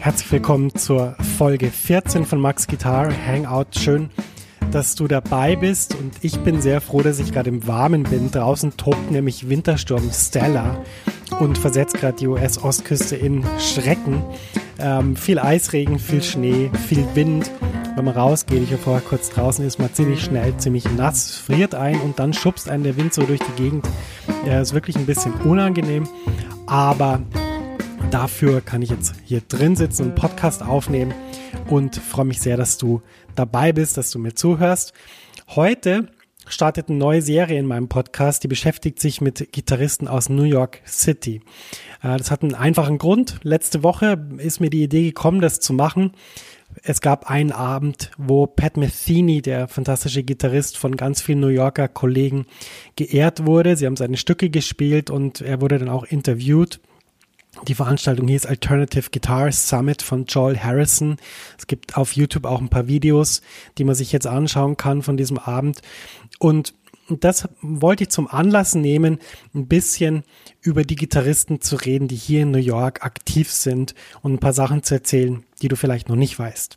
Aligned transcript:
Herzlich 0.00 0.32
willkommen 0.32 0.74
zur 0.74 1.14
Folge 1.36 1.70
14 1.70 2.24
von 2.24 2.40
Max 2.40 2.66
Guitar 2.66 3.12
Hangout. 3.26 3.78
Schön, 3.78 4.08
dass 4.70 4.94
du 4.94 5.06
dabei 5.06 5.56
bist 5.56 5.94
und 5.94 6.14
ich 6.22 6.38
bin 6.40 6.62
sehr 6.62 6.80
froh, 6.80 7.02
dass 7.02 7.18
ich 7.18 7.32
gerade 7.32 7.50
im 7.50 7.66
Warmen 7.66 8.04
bin. 8.04 8.30
Draußen 8.30 8.78
tobt 8.78 9.10
nämlich 9.10 9.50
Wintersturm 9.50 10.10
Stella 10.10 10.82
und 11.38 11.58
versetzt 11.58 11.98
gerade 11.98 12.16
die 12.16 12.28
US-Ostküste 12.28 13.14
in 13.14 13.44
Schrecken. 13.58 14.24
Ähm, 14.78 15.16
viel 15.16 15.38
Eisregen, 15.38 15.98
viel 15.98 16.22
Schnee, 16.22 16.70
viel 16.88 17.04
Wind. 17.12 17.50
Wenn 17.94 18.06
man 18.06 18.16
rausgeht, 18.16 18.62
ich 18.62 18.70
war 18.70 18.78
vorher 18.78 19.02
kurz 19.06 19.28
draußen, 19.28 19.66
ist 19.66 19.78
man 19.78 19.92
ziemlich 19.92 20.24
schnell, 20.24 20.56
ziemlich 20.56 20.90
nass, 20.96 21.36
friert 21.36 21.74
ein 21.74 22.00
und 22.00 22.18
dann 22.18 22.32
schubst 22.32 22.70
einen 22.70 22.84
der 22.84 22.96
Wind 22.96 23.12
so 23.12 23.22
durch 23.24 23.40
die 23.40 23.62
Gegend. 23.62 23.86
Ja, 24.46 24.62
ist 24.62 24.72
wirklich 24.72 24.96
ein 24.96 25.04
bisschen 25.04 25.34
unangenehm, 25.44 26.08
aber 26.66 27.20
dafür 28.10 28.60
kann 28.60 28.82
ich 28.82 28.90
jetzt 28.90 29.14
hier 29.24 29.40
drin 29.40 29.76
sitzen 29.76 30.06
und 30.06 30.14
Podcast 30.16 30.62
aufnehmen 30.62 31.14
und 31.68 31.96
freue 31.96 32.24
mich 32.24 32.40
sehr, 32.40 32.56
dass 32.56 32.76
du 32.76 33.02
dabei 33.36 33.72
bist, 33.72 33.96
dass 33.96 34.10
du 34.10 34.18
mir 34.18 34.34
zuhörst. 34.34 34.92
Heute 35.48 36.08
startet 36.46 36.88
eine 36.88 36.98
neue 36.98 37.22
Serie 37.22 37.58
in 37.58 37.66
meinem 37.66 37.88
Podcast, 37.88 38.42
die 38.42 38.48
beschäftigt 38.48 38.98
sich 38.98 39.20
mit 39.20 39.52
Gitarristen 39.52 40.08
aus 40.08 40.28
New 40.28 40.42
York 40.42 40.82
City. 40.86 41.42
Äh, 42.02 42.16
das 42.16 42.32
hat 42.32 42.42
einen 42.42 42.54
einfachen 42.54 42.98
Grund. 42.98 43.38
Letzte 43.44 43.84
Woche 43.84 44.26
ist 44.38 44.60
mir 44.60 44.70
die 44.70 44.82
Idee 44.82 45.04
gekommen, 45.04 45.40
das 45.40 45.60
zu 45.60 45.72
machen. 45.72 46.12
Es 46.82 47.00
gab 47.00 47.30
einen 47.30 47.52
Abend, 47.52 48.10
wo 48.18 48.46
Pat 48.46 48.76
Metheny, 48.76 49.42
der 49.42 49.68
fantastische 49.68 50.24
Gitarrist 50.24 50.76
von 50.76 50.96
ganz 50.96 51.20
vielen 51.20 51.40
New 51.40 51.48
Yorker 51.48 51.88
Kollegen, 51.88 52.46
geehrt 52.96 53.46
wurde. 53.46 53.76
Sie 53.76 53.86
haben 53.86 53.96
seine 53.96 54.16
Stücke 54.16 54.50
gespielt 54.50 55.10
und 55.10 55.40
er 55.40 55.60
wurde 55.60 55.78
dann 55.78 55.88
auch 55.88 56.04
interviewt. 56.04 56.80
Die 57.66 57.74
Veranstaltung 57.74 58.28
hieß 58.28 58.46
Alternative 58.46 59.10
Guitar 59.10 59.50
Summit 59.52 60.02
von 60.02 60.24
Joel 60.24 60.58
Harrison. 60.58 61.16
Es 61.58 61.66
gibt 61.66 61.96
auf 61.96 62.12
YouTube 62.12 62.44
auch 62.44 62.60
ein 62.60 62.68
paar 62.68 62.86
Videos, 62.86 63.42
die 63.76 63.84
man 63.84 63.94
sich 63.94 64.12
jetzt 64.12 64.26
anschauen 64.26 64.76
kann 64.76 65.02
von 65.02 65.16
diesem 65.16 65.38
Abend. 65.38 65.82
Und 66.38 66.74
das 67.08 67.48
wollte 67.60 68.04
ich 68.04 68.10
zum 68.10 68.28
Anlass 68.28 68.74
nehmen, 68.74 69.18
ein 69.52 69.66
bisschen 69.66 70.22
über 70.60 70.84
die 70.84 70.94
Gitarristen 70.94 71.60
zu 71.60 71.76
reden, 71.76 72.06
die 72.06 72.16
hier 72.16 72.42
in 72.42 72.52
New 72.52 72.58
York 72.58 73.04
aktiv 73.04 73.50
sind 73.50 73.94
und 74.22 74.34
ein 74.34 74.38
paar 74.38 74.52
Sachen 74.52 74.84
zu 74.84 74.94
erzählen, 74.94 75.44
die 75.60 75.68
du 75.68 75.76
vielleicht 75.76 76.08
noch 76.08 76.16
nicht 76.16 76.38
weißt. 76.38 76.76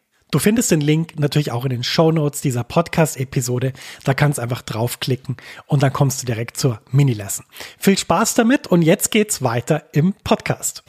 Du 0.31 0.39
findest 0.39 0.71
den 0.71 0.79
Link 0.79 1.19
natürlich 1.19 1.51
auch 1.51 1.65
in 1.65 1.71
den 1.71 1.83
Show 1.83 2.09
Notes 2.09 2.39
dieser 2.39 2.63
Podcast-Episode. 2.63 3.73
Da 4.05 4.13
kannst 4.13 4.37
du 4.37 4.41
einfach 4.41 4.61
draufklicken 4.61 5.35
und 5.67 5.83
dann 5.83 5.91
kommst 5.91 6.21
du 6.21 6.25
direkt 6.25 6.55
zur 6.55 6.79
Mini-Lesson. 6.89 7.45
Viel 7.77 7.97
Spaß 7.97 8.35
damit 8.35 8.65
und 8.65 8.81
jetzt 8.81 9.11
geht's 9.11 9.41
weiter 9.41 9.83
im 9.91 10.13
Podcast. 10.23 10.83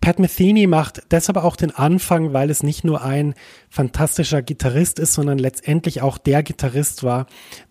Pat 0.00 0.18
Metheny 0.18 0.66
macht 0.66 1.02
deshalb 1.12 1.36
auch 1.36 1.54
den 1.54 1.70
Anfang, 1.70 2.32
weil 2.32 2.50
es 2.50 2.64
nicht 2.64 2.82
nur 2.82 3.02
ein 3.02 3.34
fantastischer 3.70 4.42
Gitarrist 4.42 4.98
ist, 4.98 5.12
sondern 5.12 5.38
letztendlich 5.38 6.02
auch 6.02 6.18
der 6.18 6.42
Gitarrist 6.42 7.04
war, 7.04 7.26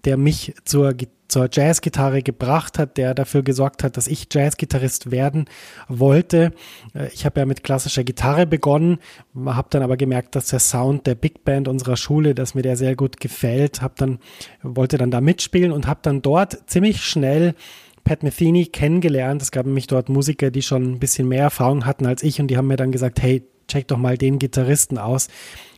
der 0.05 0.15
mich 0.15 0.55
zur 0.63 0.93
Gitarre 0.93 1.22
zur 1.33 1.49
Jazzgitarre 1.51 2.21
gebracht 2.21 2.77
hat, 2.77 2.97
der 2.97 3.15
dafür 3.15 3.41
gesorgt 3.41 3.83
hat, 3.83 3.97
dass 3.97 4.05
ich 4.05 4.27
Jazzgitarrist 4.31 5.09
werden 5.09 5.45
wollte. 5.87 6.51
Äh, 6.93 7.07
ich 7.11 7.25
habe 7.25 7.39
ja 7.39 7.47
mit 7.47 7.63
klassischer 7.63 8.03
Gitarre 8.03 8.45
begonnen, 8.45 8.99
habe 9.43 9.67
dann 9.71 9.81
aber 9.81 9.97
gemerkt, 9.97 10.35
dass 10.35 10.47
der 10.47 10.59
Sound 10.59 11.07
der 11.07 11.15
Big 11.15 11.43
Band 11.43 11.67
unserer 11.67 11.97
Schule, 11.97 12.35
dass 12.35 12.53
mir 12.53 12.61
der 12.61 12.77
sehr 12.77 12.95
gut 12.95 13.19
gefällt, 13.19 13.81
habe 13.81 13.95
dann 13.97 14.19
wollte 14.61 14.99
dann 14.99 15.09
da 15.09 15.21
mitspielen 15.21 15.71
und 15.71 15.87
habe 15.87 16.01
dann 16.03 16.21
dort 16.21 16.69
ziemlich 16.69 17.03
schnell 17.03 17.55
Pat 18.03 18.21
Metheny 18.21 18.67
kennengelernt. 18.67 19.41
Es 19.41 19.51
gab 19.51 19.65
nämlich 19.65 19.87
dort 19.87 20.09
Musiker, 20.09 20.51
die 20.51 20.61
schon 20.61 20.83
ein 20.83 20.99
bisschen 20.99 21.27
mehr 21.27 21.43
Erfahrung 21.43 21.87
hatten 21.87 22.05
als 22.05 22.21
ich 22.21 22.39
und 22.39 22.47
die 22.47 22.57
haben 22.57 22.67
mir 22.67 22.75
dann 22.75 22.91
gesagt, 22.91 23.21
hey, 23.23 23.43
check 23.73 23.87
doch 23.87 23.97
mal 23.97 24.17
den 24.17 24.39
Gitarristen 24.39 24.97
aus 24.97 25.27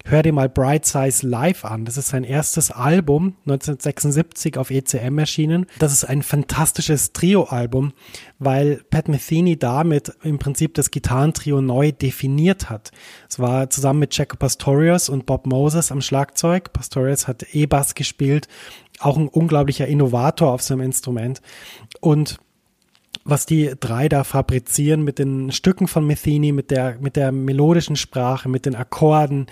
hör 0.06 0.22
dir 0.22 0.34
mal 0.34 0.48
Bright 0.48 0.86
Size 0.86 1.28
Live 1.28 1.66
an. 1.66 1.84
Das 1.86 1.98
ist 1.98 2.10
sein 2.10 2.24
erstes 2.24 2.72
Album, 2.72 3.36
1976 3.46 4.58
auf 4.58 4.70
ECM 4.70 5.18
erschienen. 5.18 5.66
Das 5.80 5.92
ist 5.92 6.06
ein 6.06 6.22
fantastisches 6.22 7.12
Trio-Album, 7.12 7.94
weil 8.38 8.84
Pat 8.90 9.08
Metheny 9.08 9.58
damit 9.58 10.14
im 10.24 10.38
Prinzip 10.38 10.76
das 10.76 10.92
Gitarrentrio 10.92 11.60
neu 11.62 11.92
definiert 11.92 12.70
hat. 12.70 12.92
Es 13.28 13.40
war 13.40 13.70
zusammen 13.70 14.00
mit 14.00 14.16
Jaco 14.16 14.38
Pastorius 14.38 15.10
und 15.10 15.26
Bob 15.26 15.48
Moses 15.48 15.92
am 15.92 16.02
Schlagzeug. 16.02 16.72
Pastorius 16.72 17.28
hat 17.28 17.44
E-Bass 17.54 17.96
gespielt, 17.96 18.48
auch 19.00 19.18
ein 19.18 19.28
unglaublicher 19.28 19.88
Innovator 19.88 20.52
auf 20.52 20.62
seinem 20.62 20.82
Instrument. 20.82 21.42
Und 22.00 22.38
was 23.28 23.48
die 23.48 23.74
drei 23.80 24.08
da 24.08 24.24
fabrizieren 24.24 25.04
mit 25.04 25.18
den 25.18 25.52
Stücken 25.52 25.88
von 25.88 26.06
Metheny, 26.06 26.52
mit 26.52 26.70
der, 26.70 26.98
mit 27.00 27.16
der 27.16 27.32
melodischen 27.32 27.96
Sprache, 27.96 28.48
mit 28.48 28.68
den 28.68 28.76
Akkorden, 28.76 29.48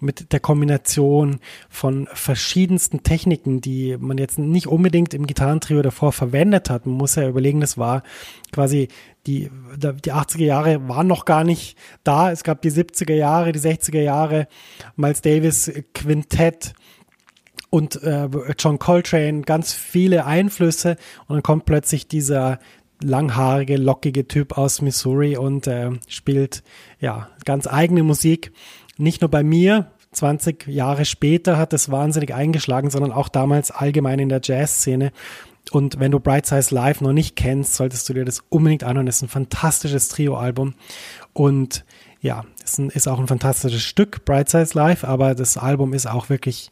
mit 0.00 0.32
der 0.32 0.38
Kombination 0.38 1.40
von 1.68 2.06
verschiedensten 2.12 3.02
Techniken, 3.02 3.60
die 3.60 3.96
man 3.98 4.18
jetzt 4.18 4.38
nicht 4.38 4.68
unbedingt 4.68 5.12
im 5.12 5.26
Gitarrentrio 5.26 5.82
davor 5.82 6.12
verwendet 6.12 6.70
hat. 6.70 6.86
Man 6.86 6.96
muss 6.96 7.16
ja 7.16 7.28
überlegen, 7.28 7.60
das 7.60 7.76
war 7.76 8.04
quasi 8.52 8.88
die, 9.26 9.50
die 9.76 10.12
80er 10.12 10.44
Jahre 10.44 10.88
waren 10.88 11.08
noch 11.08 11.24
gar 11.24 11.42
nicht 11.42 11.76
da. 12.04 12.30
Es 12.30 12.44
gab 12.44 12.62
die 12.62 12.70
70er 12.70 13.14
Jahre, 13.14 13.50
die 13.50 13.58
60er 13.58 14.02
Jahre, 14.02 14.46
Miles 14.94 15.20
Davis 15.20 15.72
Quintett 15.94 16.74
und 17.70 18.00
äh, 18.04 18.28
John 18.56 18.78
Coltrane, 18.78 19.42
ganz 19.42 19.72
viele 19.72 20.26
Einflüsse 20.26 20.96
und 21.26 21.34
dann 21.34 21.42
kommt 21.42 21.64
plötzlich 21.64 22.06
dieser 22.06 22.60
langhaarige, 23.02 23.76
lockige 23.76 24.26
Typ 24.26 24.56
aus 24.56 24.80
Missouri 24.82 25.36
und 25.36 25.66
äh, 25.66 25.90
spielt 26.08 26.62
ja 27.00 27.28
ganz 27.44 27.66
eigene 27.66 28.02
Musik 28.02 28.52
nicht 28.98 29.20
nur 29.20 29.30
bei 29.30 29.42
mir, 29.42 29.90
20 30.12 30.66
Jahre 30.66 31.04
später 31.04 31.58
hat 31.58 31.72
es 31.72 31.90
wahnsinnig 31.90 32.34
eingeschlagen, 32.34 32.90
sondern 32.90 33.12
auch 33.12 33.28
damals 33.28 33.70
allgemein 33.70 34.18
in 34.18 34.30
der 34.30 34.40
Jazzszene. 34.42 35.12
Und 35.72 36.00
wenn 36.00 36.10
du 36.10 36.20
Bright 36.20 36.46
Size 36.46 36.74
Live 36.74 37.00
noch 37.00 37.12
nicht 37.12 37.36
kennst, 37.36 37.74
solltest 37.74 38.08
du 38.08 38.14
dir 38.14 38.24
das 38.24 38.42
unbedingt 38.48 38.84
anhören. 38.84 39.06
Das 39.06 39.16
ist 39.16 39.22
ein 39.22 39.28
fantastisches 39.28 40.08
Trio-Album. 40.08 40.74
Und 41.32 41.84
ja, 42.20 42.44
es 42.64 42.78
ist 42.78 43.08
auch 43.08 43.18
ein 43.18 43.26
fantastisches 43.26 43.82
Stück, 43.82 44.24
Bright 44.24 44.48
Size 44.48 44.76
Live, 44.76 45.04
aber 45.04 45.34
das 45.34 45.58
Album 45.58 45.92
ist 45.92 46.06
auch 46.06 46.30
wirklich, 46.30 46.70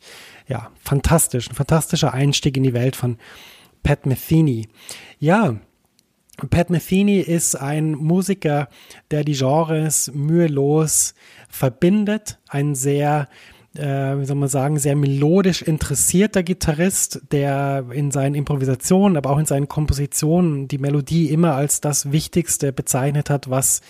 ja, 0.48 0.70
fantastisch. 0.80 1.50
Ein 1.50 1.54
fantastischer 1.54 2.14
Einstieg 2.14 2.56
in 2.56 2.62
die 2.62 2.72
Welt 2.72 2.96
von 2.96 3.18
Pat 3.82 4.06
Metheny. 4.06 4.68
Ja, 5.18 5.56
Pat 6.50 6.70
Metheny 6.70 7.20
ist 7.20 7.54
ein 7.54 7.92
Musiker, 7.92 8.68
der 9.10 9.24
die 9.24 9.34
Genres 9.34 10.10
mühelos 10.12 11.14
verbindet, 11.48 12.38
ein 12.48 12.74
sehr 12.74 13.28
äh, 13.76 14.18
wie 14.18 14.24
soll 14.24 14.36
man 14.36 14.48
sagen, 14.48 14.78
sehr 14.78 14.96
melodisch 14.96 15.62
interessierter 15.62 16.42
Gitarrist, 16.42 17.22
der 17.32 17.86
in 17.90 18.10
seinen 18.10 18.34
Improvisationen, 18.34 19.16
aber 19.16 19.30
auch 19.30 19.38
in 19.38 19.46
seinen 19.46 19.68
Kompositionen 19.68 20.68
die 20.68 20.78
Melodie 20.78 21.30
immer 21.30 21.54
als 21.54 21.80
das 21.80 22.12
Wichtigste 22.12 22.72
bezeichnet 22.72 23.30
hat, 23.30 23.50
was, 23.50 23.80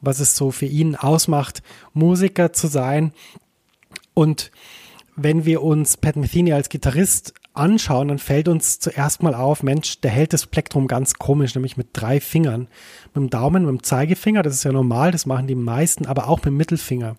was 0.00 0.20
es 0.20 0.36
so 0.36 0.50
für 0.50 0.66
ihn 0.66 0.94
ausmacht, 0.94 1.62
Musiker 1.92 2.52
zu 2.52 2.68
sein. 2.68 3.12
Und 4.14 4.52
wenn 5.16 5.44
wir 5.44 5.62
uns 5.62 5.96
Pat 5.96 6.16
Metheny 6.16 6.52
als 6.52 6.68
Gitarrist 6.68 7.34
anschauen, 7.54 8.08
dann 8.08 8.18
fällt 8.18 8.48
uns 8.48 8.78
zuerst 8.80 9.22
mal 9.22 9.34
auf, 9.34 9.62
Mensch, 9.62 10.00
der 10.00 10.10
hält 10.10 10.32
das 10.32 10.46
Plektrum 10.46 10.88
ganz 10.88 11.14
komisch, 11.14 11.54
nämlich 11.54 11.76
mit 11.76 11.88
drei 11.92 12.20
Fingern. 12.20 12.68
Mit 13.14 13.16
dem 13.16 13.30
Daumen, 13.30 13.64
mit 13.64 13.70
dem 13.70 13.82
Zeigefinger, 13.82 14.42
das 14.42 14.54
ist 14.54 14.64
ja 14.64 14.72
normal, 14.72 15.12
das 15.12 15.26
machen 15.26 15.46
die 15.46 15.54
meisten, 15.54 16.06
aber 16.06 16.28
auch 16.28 16.38
mit 16.38 16.46
dem 16.46 16.56
Mittelfinger. 16.56 17.16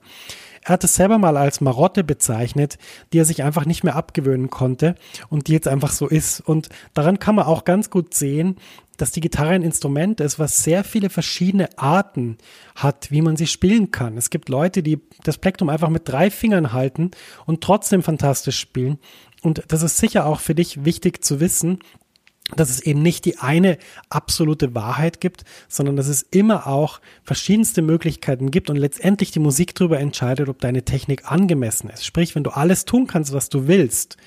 Er 0.66 0.74
hat 0.74 0.84
es 0.84 0.96
selber 0.96 1.20
mal 1.20 1.38
als 1.38 1.62
Marotte 1.62 2.04
bezeichnet, 2.04 2.80
die 3.14 3.20
er 3.20 3.26
sich 3.26 3.44
einfach 3.44 3.66
nicht 3.66 3.84
mehr 3.84 3.96
abgewöhnen 3.96 4.50
konnte 4.50 4.96
und 5.30 5.48
die 5.48 5.54
jetzt 5.54 5.68
einfach 5.68 5.92
so 5.92 6.08
ist. 6.08 6.42
Und 6.42 6.70
daran 6.96 7.20
kann 7.20 7.36
man 7.36 7.46
auch 7.46 7.66
ganz 7.66 7.92
gut 7.92 8.16
sehen, 8.16 8.58
dass 8.98 9.12
die 9.12 9.22
Gitarre 9.22 9.52
ein 9.52 9.62
Instrument 9.62 10.20
ist, 10.22 10.40
was 10.40 10.64
sehr 10.64 10.84
viele 10.84 11.12
verschiedene 11.12 11.78
Arten 11.78 12.38
hat, 12.76 13.12
wie 13.12 13.22
man 13.22 13.38
sie 13.38 13.46
spielen 13.46 13.92
kann. 13.92 14.18
Es 14.18 14.32
gibt 14.32 14.50
Leute, 14.50 14.82
die 14.82 15.00
das 15.24 15.38
Plektrum 15.38 15.70
einfach 15.70 15.90
mit 15.90 16.10
drei 16.10 16.32
Fingern 16.32 16.74
halten 16.74 17.12
und 17.46 17.62
trotzdem 17.62 18.02
fantastisch 18.02 18.60
spielen. 18.60 18.98
Und 19.46 19.64
das 19.68 19.84
ist 19.84 19.98
sicher 19.98 20.26
auch 20.26 20.40
für 20.40 20.56
dich 20.56 20.86
wichtig 20.86 21.24
zu 21.24 21.40
wissen, 21.40 21.80
dass 22.56 22.70
es 22.70 22.80
eben 22.80 23.02
nicht 23.02 23.26
die 23.26 23.40
eine 23.40 23.78
absolute 24.10 24.76
Wahrheit 24.76 25.20
gibt, 25.20 25.46
sondern 25.68 25.96
dass 25.96 26.08
es 26.08 26.24
immer 26.24 26.68
auch 26.68 27.00
verschiedenste 27.24 27.82
Möglichkeiten 27.82 28.52
gibt 28.52 28.70
und 28.70 28.76
letztendlich 28.76 29.32
die 29.32 29.40
Musik 29.40 29.74
darüber 29.74 30.00
entscheidet, 30.00 30.50
ob 30.50 30.60
deine 30.60 30.84
Technik 30.84 31.32
angemessen 31.32 31.90
ist. 31.90 32.06
Sprich, 32.06 32.36
wenn 32.36 32.44
du 32.44 32.52
alles 32.52 32.86
tun 32.86 33.08
kannst, 33.08 33.34
was 33.34 33.50
du 33.50 33.68
willst, 33.68 34.18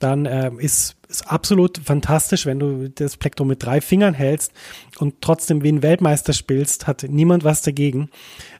dann 0.00 0.26
äh, 0.26 0.50
ist 0.58 0.96
es 1.08 1.26
absolut 1.26 1.78
fantastisch, 1.78 2.46
wenn 2.46 2.58
du 2.58 2.88
das 2.88 3.16
Plektrum 3.16 3.48
mit 3.48 3.62
drei 3.62 3.80
Fingern 3.80 4.14
hältst 4.14 4.52
und 4.98 5.20
trotzdem 5.20 5.62
wie 5.62 5.72
ein 5.72 5.82
Weltmeister 5.82 6.32
spielst, 6.32 6.86
hat 6.86 7.04
niemand 7.08 7.44
was 7.44 7.62
dagegen. 7.62 8.10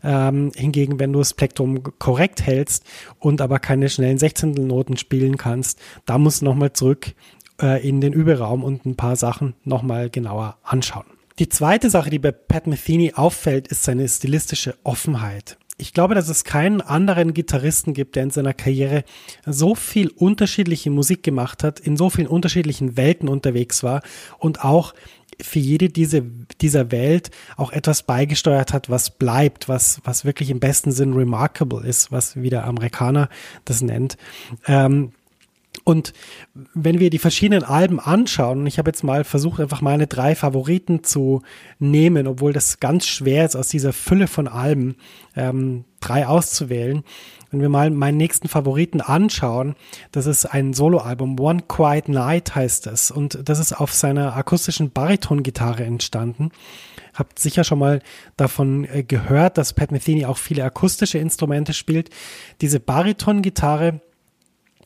Ähm, 0.02 0.52
hingegen, 0.54 0.98
wenn 0.98 1.12
du 1.12 1.20
das 1.20 1.34
Plektrum 1.34 1.82
korrekt 1.98 2.42
hältst 2.42 2.84
und 3.18 3.40
aber 3.40 3.58
keine 3.58 3.88
schnellen 3.88 4.18
Sechzehntelnoten 4.18 4.96
spielen 4.96 5.36
kannst, 5.36 5.80
da 6.06 6.18
musst 6.18 6.42
du 6.42 6.46
nochmal 6.46 6.72
zurück 6.72 7.12
äh, 7.60 7.86
in 7.86 8.00
den 8.00 8.12
Überraum 8.12 8.64
und 8.64 8.84
ein 8.84 8.96
paar 8.96 9.16
Sachen 9.16 9.54
nochmal 9.64 10.10
genauer 10.10 10.58
anschauen. 10.62 11.06
Die 11.38 11.48
zweite 11.48 11.88
Sache, 11.88 12.10
die 12.10 12.18
bei 12.18 12.32
Pat 12.32 12.66
Metheny 12.66 13.14
auffällt, 13.14 13.68
ist 13.68 13.84
seine 13.84 14.06
stilistische 14.08 14.76
Offenheit. 14.84 15.56
Ich 15.80 15.94
glaube, 15.94 16.14
dass 16.14 16.28
es 16.28 16.44
keinen 16.44 16.82
anderen 16.82 17.32
Gitarristen 17.32 17.94
gibt, 17.94 18.14
der 18.14 18.24
in 18.24 18.30
seiner 18.30 18.52
Karriere 18.52 19.02
so 19.46 19.74
viel 19.74 20.08
unterschiedliche 20.08 20.90
Musik 20.90 21.22
gemacht 21.22 21.64
hat, 21.64 21.80
in 21.80 21.96
so 21.96 22.10
vielen 22.10 22.26
unterschiedlichen 22.28 22.98
Welten 22.98 23.28
unterwegs 23.28 23.82
war 23.82 24.02
und 24.38 24.62
auch 24.62 24.94
für 25.40 25.58
jede 25.58 25.88
diese, 25.88 26.22
dieser 26.60 26.90
Welt 26.90 27.30
auch 27.56 27.72
etwas 27.72 28.02
beigesteuert 28.02 28.74
hat, 28.74 28.90
was 28.90 29.10
bleibt, 29.10 29.68
was, 29.68 30.02
was 30.04 30.26
wirklich 30.26 30.50
im 30.50 30.60
besten 30.60 30.92
Sinn 30.92 31.14
remarkable 31.14 31.86
ist, 31.86 32.12
was 32.12 32.36
wie 32.36 32.50
der 32.50 32.66
Amerikaner 32.66 33.30
das 33.64 33.80
nennt. 33.80 34.18
Ähm, 34.66 35.12
und 35.84 36.12
wenn 36.74 37.00
wir 37.00 37.10
die 37.10 37.18
verschiedenen 37.18 37.64
Alben 37.64 38.00
anschauen, 38.00 38.60
und 38.60 38.66
ich 38.66 38.78
habe 38.78 38.90
jetzt 38.90 39.02
mal 39.02 39.24
versucht, 39.24 39.60
einfach 39.60 39.80
meine 39.80 40.06
drei 40.06 40.34
Favoriten 40.34 41.04
zu 41.04 41.42
nehmen, 41.78 42.26
obwohl 42.26 42.52
das 42.52 42.80
ganz 42.80 43.06
schwer 43.06 43.44
ist, 43.44 43.56
aus 43.56 43.68
dieser 43.68 43.92
Fülle 43.92 44.26
von 44.26 44.48
Alben 44.48 44.96
ähm, 45.36 45.84
drei 46.00 46.26
auszuwählen. 46.26 47.02
Wenn 47.50 47.60
wir 47.62 47.68
mal 47.68 47.90
meinen 47.90 48.16
nächsten 48.16 48.48
Favoriten 48.48 49.00
anschauen, 49.00 49.74
das 50.12 50.26
ist 50.26 50.46
ein 50.46 50.72
Soloalbum, 50.72 51.38
One 51.40 51.62
Quiet 51.66 52.08
Night 52.08 52.54
heißt 52.54 52.86
es. 52.86 53.10
Und 53.10 53.48
das 53.48 53.58
ist 53.58 53.72
auf 53.72 53.92
seiner 53.92 54.36
akustischen 54.36 54.92
Bariton-Gitarre 54.92 55.84
entstanden. 55.84 56.50
Habt 57.14 57.40
sicher 57.40 57.64
schon 57.64 57.80
mal 57.80 58.00
davon 58.36 58.84
äh, 58.84 59.02
gehört, 59.02 59.58
dass 59.58 59.72
Pat 59.72 59.90
Metheny 59.90 60.26
auch 60.26 60.38
viele 60.38 60.64
akustische 60.64 61.18
Instrumente 61.18 61.72
spielt. 61.72 62.10
Diese 62.60 62.78
Bariton-Gitarre 62.78 64.00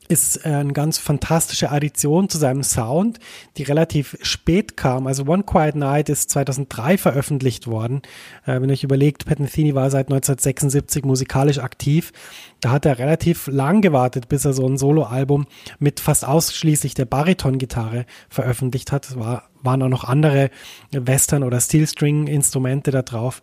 ist 0.09 0.45
äh, 0.45 0.51
eine 0.51 0.73
ganz 0.73 0.99
fantastische 0.99 1.71
Addition 1.71 2.29
zu 2.29 2.39
seinem 2.39 2.63
Sound, 2.63 3.19
die 3.57 3.63
relativ 3.63 4.17
spät 4.23 4.77
kam. 4.77 5.07
Also 5.07 5.25
One 5.27 5.43
Quiet 5.43 5.75
Night 5.75 6.09
ist 6.09 6.31
2003 6.31 6.99
veröffentlicht 6.99 7.67
worden. 7.67 8.03
Äh, 8.47 8.61
wenn 8.61 8.69
ihr 8.69 8.75
euch 8.75 8.85
überlegt, 8.85 9.27
Pat 9.27 9.41
Metheny 9.41 9.75
war 9.75 9.91
seit 9.91 10.07
1976 10.09 11.05
musikalisch 11.05 11.59
aktiv. 11.59 12.13
Da 12.61 12.71
hat 12.71 12.87
er 12.87 12.99
relativ 12.99 13.47
lang 13.47 13.83
gewartet, 13.83 14.29
bis 14.29 14.45
er 14.45 14.53
so 14.53 14.67
ein 14.67 14.79
Soloalbum 14.79 15.47
mit 15.79 16.01
fast 16.01 16.27
ausschließlich 16.27 16.95
der 16.95 17.05
Bariton-Gitarre 17.05 18.07
veröffentlicht 18.29 18.93
hat. 18.93 19.07
Es 19.07 19.19
war, 19.19 19.51
waren 19.63 19.83
auch 19.83 19.89
noch 19.89 20.05
andere 20.05 20.51
Western- 20.93 21.43
oder 21.43 21.61
Steel-String-Instrumente 21.61 22.91
da 22.91 23.03
drauf. 23.03 23.43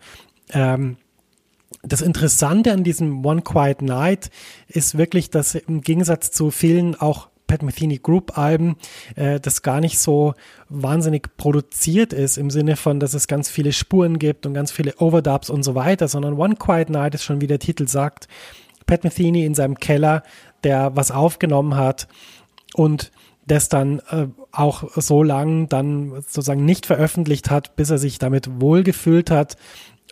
Ähm, 0.53 0.97
das 1.83 2.01
Interessante 2.01 2.71
an 2.71 2.83
diesem 2.83 3.25
One 3.25 3.41
Quiet 3.41 3.81
Night 3.81 4.29
ist 4.67 4.97
wirklich, 4.97 5.29
dass 5.29 5.55
im 5.55 5.81
Gegensatz 5.81 6.31
zu 6.31 6.51
vielen 6.51 6.95
auch 6.95 7.29
Pat 7.47 7.63
Metheny 7.63 7.97
Group 7.97 8.37
Alben, 8.37 8.77
äh, 9.15 9.39
das 9.39 9.61
gar 9.61 9.81
nicht 9.81 9.99
so 9.99 10.35
wahnsinnig 10.69 11.35
produziert 11.35 12.13
ist 12.13 12.37
im 12.37 12.49
Sinne 12.49 12.77
von, 12.77 13.01
dass 13.01 13.13
es 13.13 13.27
ganz 13.27 13.49
viele 13.49 13.73
Spuren 13.73 14.19
gibt 14.19 14.45
und 14.45 14.53
ganz 14.53 14.71
viele 14.71 14.95
Overdubs 14.99 15.49
und 15.49 15.63
so 15.63 15.75
weiter, 15.75 16.07
sondern 16.07 16.35
One 16.35 16.55
Quiet 16.55 16.89
Night 16.89 17.13
ist 17.13 17.23
schon 17.23 17.41
wie 17.41 17.47
der 17.47 17.59
Titel 17.59 17.87
sagt, 17.87 18.29
Pat 18.85 19.03
Metheny 19.03 19.43
in 19.43 19.53
seinem 19.53 19.75
Keller, 19.75 20.23
der 20.63 20.95
was 20.95 21.11
aufgenommen 21.11 21.75
hat 21.75 22.07
und 22.73 23.11
das 23.47 23.67
dann 23.67 23.99
äh, 24.11 24.27
auch 24.53 24.83
so 24.95 25.23
lang 25.23 25.67
dann 25.67 26.21
sozusagen 26.21 26.63
nicht 26.63 26.85
veröffentlicht 26.85 27.49
hat, 27.49 27.75
bis 27.75 27.89
er 27.89 27.97
sich 27.97 28.17
damit 28.17 28.61
wohlgefühlt 28.61 29.29
hat 29.29 29.57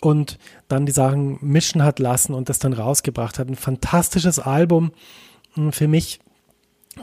und 0.02 0.38
dann 0.68 0.86
die 0.86 0.92
Sachen 0.92 1.38
mischen 1.42 1.84
hat 1.84 2.00
lassen 2.00 2.34
und 2.34 2.50
das 2.50 2.60
dann 2.60 2.74
rausgebracht 2.74 3.40
hat. 3.40 3.50
Ein 3.50 3.56
fantastisches 3.56 4.40
Album. 4.40 4.92
Hm, 5.56 5.72
für 5.72 5.88
mich 5.88 6.20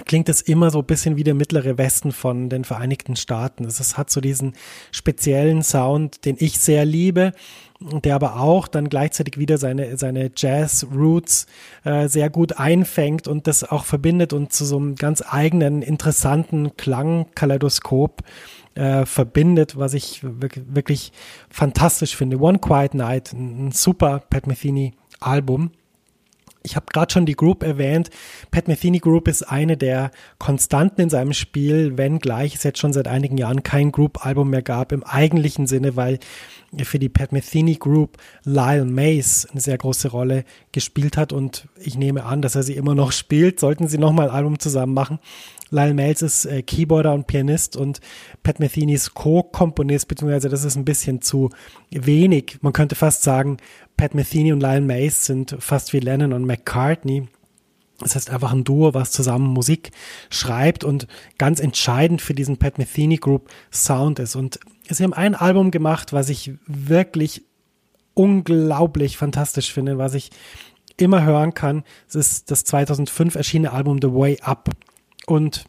klingt 0.05 0.29
es 0.29 0.43
immer 0.43 0.71
so 0.71 0.81
ein 0.81 0.85
bisschen 0.85 1.17
wie 1.17 1.25
der 1.25 1.35
mittlere 1.35 1.79
Westen 1.79 2.13
von 2.13 2.49
den 2.49 2.65
Vereinigten 2.65 3.17
Staaten. 3.17 3.65
Es 3.65 3.97
hat 3.97 4.11
so 4.11 4.21
diesen 4.21 4.55
speziellen 4.91 5.63
Sound, 5.63 6.25
den 6.25 6.37
ich 6.39 6.59
sehr 6.59 6.85
liebe, 6.85 7.33
der 7.81 8.15
aber 8.15 8.41
auch 8.41 8.69
dann 8.69 8.89
gleichzeitig 8.89 9.39
wieder 9.39 9.59
seine, 9.59 9.97
seine 9.97 10.31
Jazz-Roots 10.35 11.47
äh, 11.85 12.09
sehr 12.09 12.31
gut 12.31 12.59
einfängt 12.59 13.29
und 13.29 13.47
das 13.47 13.65
auch 13.65 13.85
verbindet 13.85 14.33
und 14.33 14.53
zu 14.53 14.65
so 14.65 14.77
einem 14.77 14.97
ganz 14.97 15.23
eigenen, 15.27 15.83
interessanten 15.83 16.77
Klangkaleidoskop 16.77 18.23
äh, 18.77 19.07
verbindet, 19.07 19.77
was 19.77 19.95
ich 19.95 20.21
wirklich 20.23 21.13
fantastisch 21.51 22.15
finde. 22.15 22.39
One 22.39 22.59
Quiet 22.59 22.95
Night, 22.95 23.33
ein 23.33 23.73
super 23.73 24.21
Pat 24.31 24.47
Metheny 24.47 24.95
Album. 25.19 25.73
Ich 26.63 26.75
habe 26.75 26.87
gerade 26.93 27.13
schon 27.13 27.27
die 27.27 27.37
Group 27.37 27.63
erwähnt. 27.63 28.11
Pat 28.51 28.67
Metheny 28.67 28.99
Group 28.99 29.29
ist 29.29 29.45
eine 29.45 29.77
der 29.77 30.11
Konstanten 30.39 31.01
in 31.01 31.11
seinem 31.11 31.33
Spiel, 31.33 31.97
wenngleich 31.97 32.57
es 32.57 32.65
jetzt 32.65 32.81
schon 32.81 32.93
seit 32.93 33.07
einigen 33.07 33.39
Jahren 33.39 33.63
kein 33.63 33.93
Group-Album 33.93 34.51
mehr 34.51 34.63
gab 34.63 34.91
im 34.91 35.05
eigentlichen 35.05 35.69
Sinne, 35.69 35.95
weil 35.95 36.19
für 36.83 36.99
die 36.99 37.09
Pat 37.09 37.31
Metheny 37.31 37.77
Group 37.77 38.19
Lyle 38.43 38.85
Mays 38.85 39.47
eine 39.49 39.61
sehr 39.61 39.79
große 39.79 40.09
Rolle 40.09 40.45
gespielt 40.73 41.17
hat 41.17 41.33
und 41.33 41.69
ich 41.79 41.97
nehme 41.97 42.25
an, 42.25 42.43
dass 42.43 42.57
er 42.57 42.65
sie 42.65 42.75
immer 42.75 42.97
noch 42.97 43.13
spielt. 43.13 43.61
Sollten 43.61 43.87
sie 43.87 43.99
nochmal 43.99 44.29
ein 44.29 44.35
Album 44.35 44.59
zusammen 44.59 44.93
machen, 44.93 45.21
Lyle 45.71 45.95
Miles 45.95 46.23
ist 46.23 46.45
äh, 46.45 46.63
Keyboarder 46.63 47.13
und 47.13 47.27
Pianist 47.27 47.77
und 47.77 48.01
Pat 48.43 48.61
Methenys 48.61 49.15
Co-Komponist, 49.15 50.09
beziehungsweise 50.09 50.49
das 50.49 50.65
ist 50.65 50.77
ein 50.77 50.85
bisschen 50.85 51.23
zu 51.23 51.51
wenig. 51.91 52.59
Man 52.61 52.73
könnte 52.73 52.95
fast 52.95 53.23
sagen, 53.23 53.57
Pat 53.97 54.15
Metheny 54.15 54.53
und 54.53 54.61
Lyle 54.61 54.81
Mays 54.81 55.27
sind 55.27 55.57
fast 55.59 55.93
wie 55.93 56.01
Lennon 56.01 56.33
und 56.33 56.45
McCartney. 56.45 57.29
Das 57.99 58.15
heißt 58.15 58.31
einfach 58.31 58.53
ein 58.53 58.65
Duo, 58.65 58.93
was 58.93 59.11
zusammen 59.11 59.47
Musik 59.47 59.91
schreibt 60.29 60.85
und 60.85 61.07
ganz 61.39 61.61
entscheidend 61.61 62.21
für 62.21 62.35
diesen 62.35 62.59
Pat 62.59 62.79
Metheny 62.79 63.17
Group 63.17 63.49
Sound 63.73 64.19
ist. 64.19 64.37
Und 64.37 64.61
sie 64.89 65.03
haben 65.03 65.15
ein 65.15 65.35
Album 65.35 65.71
gemacht, 65.71 66.13
was 66.13 66.29
ich 66.29 66.53
wirklich 66.67 67.43
unglaublich 68.13 69.17
fantastisch 69.17 69.73
finde, 69.73 69.99
was 69.99 70.15
ich 70.15 70.31
immer 70.99 71.25
hören 71.25 71.55
kann. 71.55 71.85
Es 72.09 72.15
ist 72.15 72.51
das 72.51 72.65
2005 72.65 73.35
erschienene 73.35 73.73
Album 73.73 73.99
The 74.01 74.13
Way 74.13 74.41
Up. 74.43 74.71
Und 75.27 75.67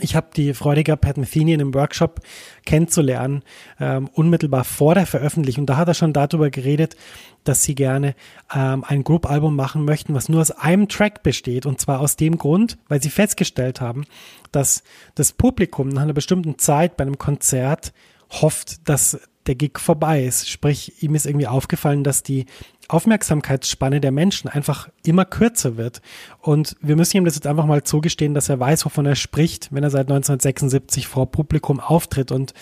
ich 0.00 0.16
habe 0.16 0.28
die 0.34 0.54
Freude 0.54 0.82
gehabt, 0.82 1.02
Pat 1.02 1.16
Metheny 1.16 1.52
in 1.52 1.60
einem 1.60 1.74
Workshop 1.74 2.20
kennenzulernen, 2.66 3.42
ähm, 3.78 4.08
unmittelbar 4.12 4.64
vor 4.64 4.94
der 4.94 5.06
Veröffentlichung. 5.06 5.66
Da 5.66 5.76
hat 5.76 5.86
er 5.86 5.94
schon 5.94 6.12
darüber 6.12 6.50
geredet, 6.50 6.96
dass 7.44 7.62
sie 7.62 7.76
gerne 7.76 8.16
ähm, 8.52 8.84
ein 8.86 9.04
Group-Album 9.04 9.54
machen 9.54 9.84
möchten, 9.84 10.14
was 10.14 10.28
nur 10.28 10.40
aus 10.40 10.50
einem 10.50 10.88
Track 10.88 11.22
besteht. 11.22 11.64
Und 11.64 11.80
zwar 11.80 12.00
aus 12.00 12.16
dem 12.16 12.38
Grund, 12.38 12.76
weil 12.88 13.02
sie 13.02 13.10
festgestellt 13.10 13.80
haben, 13.80 14.04
dass 14.50 14.82
das 15.14 15.32
Publikum 15.32 15.88
nach 15.90 16.02
einer 16.02 16.12
bestimmten 16.12 16.58
Zeit 16.58 16.96
bei 16.96 17.02
einem 17.02 17.18
Konzert 17.18 17.92
hofft, 18.30 18.88
dass 18.88 19.20
der 19.46 19.54
Gig 19.54 19.78
vorbei 19.78 20.24
ist. 20.24 20.48
Sprich, 20.48 21.02
ihm 21.02 21.14
ist 21.14 21.26
irgendwie 21.26 21.46
aufgefallen, 21.46 22.02
dass 22.02 22.22
die 22.22 22.46
Aufmerksamkeitsspanne 22.88 24.00
der 24.00 24.12
Menschen 24.12 24.48
einfach 24.48 24.88
immer 25.04 25.24
kürzer 25.24 25.76
wird. 25.76 26.02
Und 26.40 26.76
wir 26.80 26.96
müssen 26.96 27.16
ihm 27.16 27.24
das 27.24 27.34
jetzt 27.34 27.46
einfach 27.46 27.66
mal 27.66 27.82
zugestehen, 27.82 28.34
dass 28.34 28.48
er 28.48 28.60
weiß, 28.60 28.84
wovon 28.84 29.06
er 29.06 29.16
spricht, 29.16 29.68
wenn 29.72 29.82
er 29.82 29.90
seit 29.90 30.08
1976 30.10 31.06
vor 31.06 31.30
Publikum 31.30 31.80
auftritt. 31.80 32.30
Und 32.30 32.54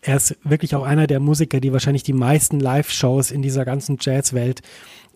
er 0.00 0.16
ist 0.16 0.36
wirklich 0.44 0.74
auch 0.74 0.84
einer 0.84 1.06
der 1.06 1.20
Musiker, 1.20 1.60
die 1.60 1.72
wahrscheinlich 1.72 2.02
die 2.02 2.12
meisten 2.12 2.60
Live-Shows 2.60 3.30
in 3.30 3.42
dieser 3.42 3.64
ganzen 3.64 3.96
Jazzwelt 4.00 4.60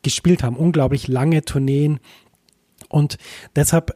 gespielt 0.02 0.42
haben. 0.42 0.56
Unglaublich 0.56 1.08
lange 1.08 1.44
Tourneen. 1.44 2.00
Und 2.88 3.18
deshalb 3.54 3.94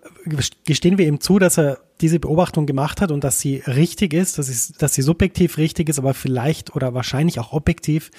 gestehen 0.64 0.98
wir 0.98 1.06
ihm 1.06 1.20
zu, 1.20 1.38
dass 1.38 1.58
er 1.58 1.78
diese 2.02 2.18
Beobachtung 2.18 2.66
gemacht 2.66 3.00
hat 3.00 3.10
und 3.10 3.24
dass 3.24 3.40
sie 3.40 3.62
richtig 3.66 4.12
ist, 4.12 4.38
dass 4.38 4.48
sie, 4.48 4.74
dass 4.78 4.92
sie 4.92 5.02
subjektiv 5.02 5.56
richtig 5.56 5.88
ist, 5.88 5.98
aber 5.98 6.14
vielleicht 6.14 6.74
oder 6.76 6.94
wahrscheinlich 6.94 7.38
auch 7.38 7.52
objektiv. 7.52 8.10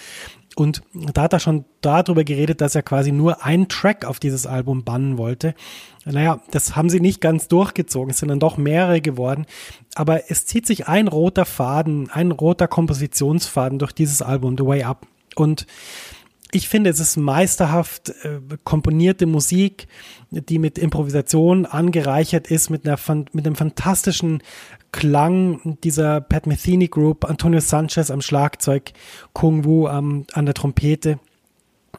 Und 0.55 0.81
da 0.93 1.23
hat 1.23 1.33
er 1.33 1.39
schon 1.39 1.65
darüber 1.81 2.23
geredet, 2.23 2.61
dass 2.61 2.75
er 2.75 2.83
quasi 2.83 3.11
nur 3.11 3.43
einen 3.43 3.67
Track 3.67 4.05
auf 4.05 4.19
dieses 4.19 4.45
Album 4.45 4.83
bannen 4.83 5.17
wollte. 5.17 5.53
Naja, 6.05 6.41
das 6.51 6.75
haben 6.75 6.89
sie 6.89 6.99
nicht 6.99 7.21
ganz 7.21 7.47
durchgezogen. 7.47 8.11
Es 8.11 8.19
sind 8.19 8.29
dann 8.29 8.39
doch 8.39 8.57
mehrere 8.57 9.01
geworden. 9.01 9.45
Aber 9.95 10.29
es 10.31 10.45
zieht 10.45 10.65
sich 10.65 10.87
ein 10.87 11.07
roter 11.07 11.45
Faden, 11.45 12.09
ein 12.11 12.31
roter 12.31 12.67
Kompositionsfaden 12.67 13.79
durch 13.79 13.93
dieses 13.93 14.21
Album, 14.21 14.57
The 14.57 14.65
Way 14.65 14.83
Up. 14.83 15.07
Und 15.35 15.65
ich 16.53 16.69
finde, 16.69 16.89
es 16.89 16.99
ist 16.99 17.17
meisterhaft 17.17 18.09
äh, 18.09 18.39
komponierte 18.63 19.25
Musik, 19.25 19.87
die 20.29 20.59
mit 20.59 20.77
Improvisation 20.77 21.65
angereichert 21.65 22.47
ist, 22.47 22.69
mit, 22.69 22.87
einer, 22.87 22.97
mit 23.33 23.45
einem 23.45 23.55
fantastischen 23.55 24.41
Klang 24.91 25.77
dieser 25.83 26.21
Pat 26.21 26.45
Metheny 26.45 26.87
Group, 26.87 27.25
Antonio 27.25 27.59
Sanchez 27.59 28.11
am 28.11 28.21
Schlagzeug, 28.21 28.93
Kung 29.33 29.65
Wu 29.65 29.87
am, 29.87 30.25
an 30.33 30.45
der 30.45 30.53
Trompete. 30.53 31.19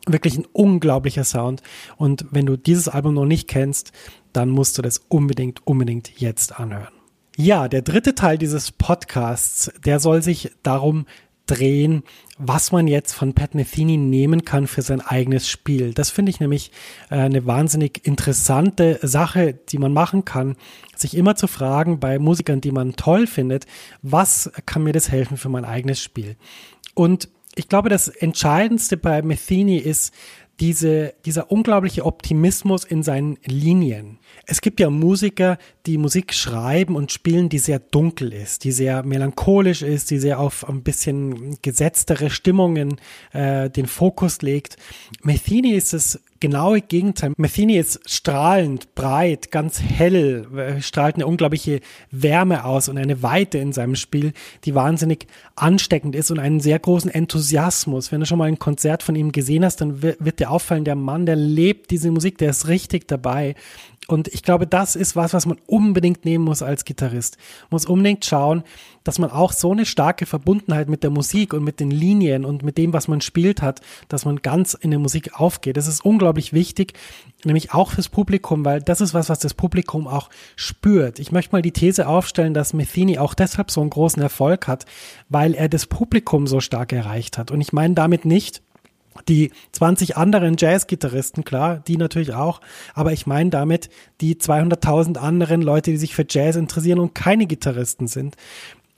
Wirklich 0.06 0.38
ein 0.38 0.46
unglaublicher 0.52 1.24
Sound. 1.24 1.62
Und 1.96 2.26
wenn 2.30 2.46
du 2.46 2.56
dieses 2.56 2.88
Album 2.88 3.14
noch 3.14 3.24
nicht 3.24 3.48
kennst, 3.48 3.92
dann 4.32 4.50
musst 4.50 4.78
du 4.78 4.82
das 4.82 4.98
unbedingt, 5.08 5.66
unbedingt 5.66 6.20
jetzt 6.20 6.60
anhören. 6.60 6.92
Ja, 7.36 7.66
der 7.66 7.82
dritte 7.82 8.14
Teil 8.14 8.38
dieses 8.38 8.70
Podcasts, 8.70 9.72
der 9.84 9.98
soll 9.98 10.22
sich 10.22 10.52
darum 10.62 11.06
drehen, 11.46 12.02
was 12.38 12.72
man 12.72 12.88
jetzt 12.88 13.12
von 13.12 13.34
Pat 13.34 13.54
Metheny 13.54 13.96
nehmen 13.96 14.44
kann 14.44 14.66
für 14.66 14.82
sein 14.82 15.00
eigenes 15.00 15.48
Spiel. 15.48 15.94
Das 15.94 16.10
finde 16.10 16.30
ich 16.30 16.40
nämlich 16.40 16.70
äh, 17.10 17.16
eine 17.16 17.46
wahnsinnig 17.46 18.06
interessante 18.06 18.98
Sache, 19.02 19.54
die 19.54 19.78
man 19.78 19.92
machen 19.92 20.24
kann, 20.24 20.56
sich 20.96 21.16
immer 21.16 21.36
zu 21.36 21.46
fragen 21.46 22.00
bei 22.00 22.18
Musikern, 22.18 22.60
die 22.60 22.72
man 22.72 22.96
toll 22.96 23.26
findet, 23.26 23.66
was 24.02 24.50
kann 24.66 24.84
mir 24.84 24.92
das 24.92 25.10
helfen 25.10 25.36
für 25.36 25.48
mein 25.48 25.64
eigenes 25.64 26.00
Spiel? 26.00 26.36
Und 26.94 27.28
ich 27.56 27.68
glaube, 27.68 27.88
das 27.88 28.08
Entscheidendste 28.08 28.96
bei 28.96 29.22
Metheny 29.22 29.76
ist 29.78 30.12
diese, 30.60 31.14
dieser 31.24 31.50
unglaubliche 31.50 32.04
Optimismus 32.04 32.84
in 32.84 33.02
seinen 33.02 33.38
Linien. 33.44 34.18
Es 34.46 34.60
gibt 34.60 34.80
ja 34.80 34.90
Musiker, 34.90 35.58
die 35.86 35.98
Musik 35.98 36.32
schreiben 36.32 36.96
und 36.96 37.12
spielen, 37.12 37.48
die 37.48 37.58
sehr 37.58 37.78
dunkel 37.78 38.32
ist, 38.32 38.64
die 38.64 38.72
sehr 38.72 39.02
melancholisch 39.02 39.82
ist, 39.82 40.10
die 40.10 40.18
sehr 40.18 40.38
auf 40.38 40.68
ein 40.68 40.82
bisschen 40.82 41.58
gesetztere 41.62 42.30
Stimmungen 42.30 43.00
äh, 43.32 43.68
den 43.70 43.86
Fokus 43.86 44.42
legt. 44.42 44.76
Metheny 45.22 45.72
ist 45.72 45.92
das 45.92 46.20
genaue 46.44 46.82
Gegenteil. 46.82 47.32
Metheny 47.38 47.78
ist 47.78 48.00
strahlend, 48.04 48.94
breit, 48.94 49.50
ganz 49.50 49.80
hell, 49.80 50.46
äh, 50.54 50.82
strahlt 50.82 51.14
eine 51.14 51.26
unglaubliche 51.26 51.80
Wärme 52.10 52.66
aus 52.66 52.90
und 52.90 52.98
eine 52.98 53.22
Weite 53.22 53.56
in 53.56 53.72
seinem 53.72 53.96
Spiel, 53.96 54.34
die 54.64 54.74
wahnsinnig 54.74 55.26
ansteckend 55.56 56.14
ist 56.14 56.30
und 56.30 56.38
einen 56.38 56.60
sehr 56.60 56.78
großen 56.78 57.10
Enthusiasmus. 57.10 58.12
Wenn 58.12 58.20
du 58.20 58.26
schon 58.26 58.36
mal 58.36 58.48
ein 58.48 58.58
Konzert 58.58 59.02
von 59.02 59.16
ihm 59.16 59.32
gesehen 59.32 59.64
hast, 59.64 59.80
dann 59.80 60.02
wird 60.02 60.38
dir 60.38 60.50
auffallen, 60.50 60.84
der 60.84 60.96
Mann, 60.96 61.24
der 61.24 61.36
lebt 61.36 61.90
diese 61.90 62.10
Musik, 62.10 62.36
der 62.36 62.50
ist 62.50 62.68
richtig 62.68 63.08
dabei. 63.08 63.54
Und 64.06 64.28
ich 64.28 64.42
glaube, 64.42 64.66
das 64.66 64.96
ist 64.96 65.16
was, 65.16 65.32
was 65.32 65.46
man 65.46 65.58
unbedingt 65.66 66.24
nehmen 66.24 66.44
muss 66.44 66.62
als 66.62 66.84
Gitarrist. 66.84 67.38
Muss 67.70 67.86
unbedingt 67.86 68.24
schauen, 68.24 68.62
dass 69.02 69.18
man 69.18 69.30
auch 69.30 69.52
so 69.52 69.72
eine 69.72 69.86
starke 69.86 70.26
Verbundenheit 70.26 70.88
mit 70.88 71.02
der 71.02 71.10
Musik 71.10 71.54
und 71.54 71.64
mit 71.64 71.80
den 71.80 71.90
Linien 71.90 72.44
und 72.44 72.62
mit 72.62 72.76
dem, 72.76 72.92
was 72.92 73.08
man 73.08 73.20
spielt 73.20 73.62
hat, 73.62 73.80
dass 74.08 74.24
man 74.24 74.42
ganz 74.42 74.74
in 74.74 74.90
der 74.90 74.98
Musik 74.98 75.40
aufgeht. 75.40 75.76
Das 75.76 75.86
ist 75.86 76.04
unglaublich 76.04 76.52
wichtig, 76.52 76.94
nämlich 77.44 77.72
auch 77.72 77.92
fürs 77.92 78.08
Publikum, 78.08 78.64
weil 78.64 78.80
das 78.80 79.00
ist 79.00 79.14
was, 79.14 79.28
was 79.28 79.38
das 79.38 79.54
Publikum 79.54 80.06
auch 80.06 80.30
spürt. 80.56 81.18
Ich 81.18 81.32
möchte 81.32 81.52
mal 81.52 81.62
die 81.62 81.72
These 81.72 82.06
aufstellen, 82.06 82.54
dass 82.54 82.74
Metheny 82.74 83.18
auch 83.18 83.34
deshalb 83.34 83.70
so 83.70 83.80
einen 83.80 83.90
großen 83.90 84.22
Erfolg 84.22 84.66
hat, 84.66 84.86
weil 85.28 85.54
er 85.54 85.68
das 85.68 85.86
Publikum 85.86 86.46
so 86.46 86.60
stark 86.60 86.92
erreicht 86.92 87.38
hat. 87.38 87.50
Und 87.50 87.60
ich 87.60 87.72
meine 87.72 87.94
damit 87.94 88.24
nicht, 88.24 88.62
die 89.28 89.52
20 89.72 90.16
anderen 90.16 90.56
Jazz-Gitarristen, 90.58 91.44
klar, 91.44 91.82
die 91.86 91.96
natürlich 91.96 92.34
auch, 92.34 92.60
aber 92.94 93.12
ich 93.12 93.26
meine 93.26 93.50
damit 93.50 93.88
die 94.20 94.36
200.000 94.36 95.18
anderen 95.18 95.62
Leute, 95.62 95.90
die 95.90 95.96
sich 95.96 96.14
für 96.14 96.26
Jazz 96.28 96.56
interessieren 96.56 96.98
und 96.98 97.14
keine 97.14 97.46
Gitarristen 97.46 98.06
sind. 98.06 98.36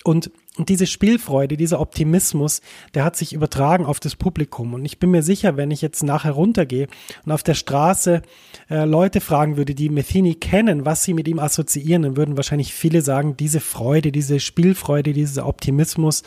Und, 0.05 0.31
diese 0.59 0.87
Spielfreude, 0.87 1.59
dieser 1.59 1.81
Optimismus, 1.81 2.63
der 2.95 3.05
hat 3.05 3.15
sich 3.15 3.35
übertragen 3.35 3.85
auf 3.85 4.01
das 4.01 4.17
Publikum. 4.17 4.73
Und 4.73 4.87
ich 4.87 4.99
bin 4.99 5.11
mir 5.11 5.23
sicher, 5.23 5.59
wenn 5.59 5.71
ich 5.71 5.83
jetzt 5.83 6.03
nachher 6.03 6.33
runtergehe 6.33 6.89
und 7.27 7.33
auf 7.33 7.43
der 7.43 7.53
Straße 7.53 8.23
äh, 8.71 8.87
Leute 8.87 9.21
fragen 9.21 9.59
würde, 9.59 9.75
die 9.75 9.91
Metheny 9.91 10.35
kennen, 10.35 10.87
was 10.87 11.05
sie 11.05 11.13
mit 11.13 11.29
ihm 11.29 11.39
assoziieren, 11.39 12.05
dann 12.05 12.17
würden 12.17 12.39
wahrscheinlich 12.39 12.73
viele 12.73 13.03
sagen, 13.03 13.37
diese 13.37 13.61
Freude, 13.61 14.13
diese 14.13 14.41
Spielfreude, 14.41 15.13
dieser 15.13 15.47
Optimismus, 15.47 16.23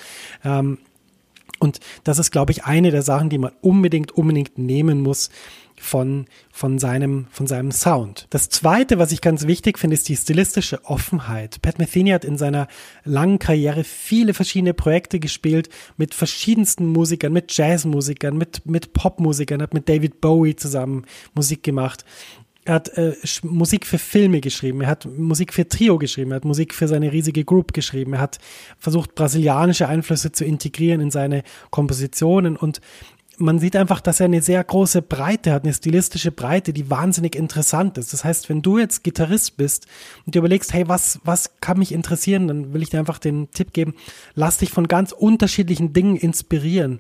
ähm, 0.46 0.78
und 1.60 1.80
das 2.04 2.20
ist, 2.20 2.32
glaube 2.32 2.52
ich, 2.52 2.66
eine 2.66 2.92
der 2.92 3.02
Sachen, 3.02 3.30
die 3.30 3.38
man 3.38 3.52
unbedingt, 3.62 4.12
unbedingt 4.12 4.58
nehmen 4.58 5.02
muss 5.02 5.30
von, 5.80 6.26
von, 6.52 6.78
seinem, 6.78 7.28
von 7.32 7.48
seinem 7.48 7.72
Sound. 7.72 8.28
Das 8.30 8.50
zweite, 8.50 9.00
was 9.00 9.12
ich 9.12 9.22
ganz 9.22 9.48
wichtig 9.48 9.80
finde, 9.80 9.94
ist 9.94 10.10
die 10.10 10.16
stilistische 10.16 10.84
Offenheit. 10.86 11.62
Pat 11.62 11.80
Metheny 11.80 12.12
hat 12.12 12.26
in 12.26 12.38
seiner 12.38 12.68
langen 13.06 13.40
Karriere 13.40 13.84
viele 13.84 14.34
verschiedene 14.34 14.74
Projekte 14.74 15.20
gespielt 15.20 15.70
mit 15.98 16.14
verschiedensten 16.14 16.86
Musikern, 16.86 17.34
mit 17.34 17.56
Jazzmusikern, 17.56 18.38
mit, 18.38 18.66
mit 18.66 18.94
Popmusikern, 18.94 19.62
hat 19.62 19.74
mit 19.74 19.88
David 19.88 20.22
Bowie 20.22 20.56
zusammen 20.56 21.06
Musik 21.34 21.64
gemacht. 21.64 22.04
Er 22.66 22.76
hat 22.76 22.90
äh, 22.98 23.16
Musik 23.44 23.86
für 23.88 23.98
Filme 23.98 24.42
geschrieben, 24.42 24.82
er 24.82 24.88
hat 24.88 25.06
Musik 25.06 25.54
für 25.54 25.68
Trio 25.68 25.98
geschrieben, 25.98 26.32
er 26.32 26.36
hat 26.36 26.46
Musik 26.46 26.74
für 26.74 26.88
seine 26.88 27.12
riesige 27.12 27.46
Group 27.46 27.74
geschrieben, 27.74 28.14
er 28.14 28.22
hat 28.22 28.38
versucht, 28.78 29.16
brasilianische 29.16 29.88
Einflüsse 29.88 30.32
zu 30.32 30.46
integrieren 30.46 31.02
in 31.02 31.10
seine 31.10 31.44
Kompositionen 31.72 32.58
und 32.58 32.82
man 33.40 33.60
sieht 33.60 33.76
einfach, 33.76 34.02
dass 34.02 34.20
er 34.20 34.26
eine 34.26 34.42
sehr 34.42 34.64
große 34.64 35.02
Breite 35.02 35.52
hat, 35.52 35.64
eine 35.64 35.74
stilistische 35.74 36.32
Breite, 36.32 36.74
die 36.74 36.90
wahnsinnig 36.90 37.36
interessant 37.36 37.98
ist. 37.98 38.14
Das 38.14 38.24
heißt, 38.24 38.50
wenn 38.50 38.62
du 38.62 38.78
jetzt 38.78 39.04
Gitarrist 39.04 39.58
bist 39.58 39.88
und 40.26 40.36
dir 40.36 40.40
überlegst, 40.40 40.74
hey, 40.74 40.88
was, 40.88 41.20
was 41.24 41.60
kann 41.62 41.80
mich 41.80 41.92
interessieren, 41.92 42.48
dann 42.48 42.74
will 42.74 42.82
ich 42.82 42.90
dir 42.90 43.00
einfach 43.00 43.20
den 43.20 43.50
Tipp 43.52 43.74
geben, 43.74 43.96
lass 44.36 44.58
dich 44.58 44.72
von 44.72 44.88
ganz 44.88 45.12
unterschiedlichen 45.12 45.94
Dingen 45.94 46.16
inspirieren 46.16 47.00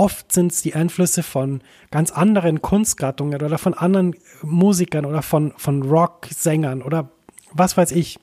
Oft 0.00 0.32
sind 0.32 0.50
es 0.50 0.62
die 0.62 0.74
Einflüsse 0.74 1.22
von 1.22 1.60
ganz 1.90 2.10
anderen 2.10 2.62
Kunstgattungen 2.62 3.42
oder 3.42 3.58
von 3.58 3.74
anderen 3.74 4.14
Musikern 4.42 5.04
oder 5.04 5.20
von, 5.20 5.52
von 5.58 5.82
Rocksängern 5.82 6.80
oder 6.80 7.10
was 7.52 7.76
weiß 7.76 7.92
ich. 7.92 8.18